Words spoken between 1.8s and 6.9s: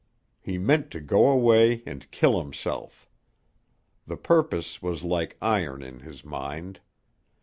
and kill himself. The purpose was like iron in his mind.